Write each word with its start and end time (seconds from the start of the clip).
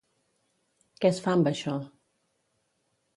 Què 1.03 1.11
es 1.11 1.19
fa 1.25 1.35
amb 1.39 1.49
això? 1.51 1.75